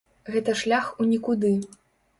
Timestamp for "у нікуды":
1.05-1.57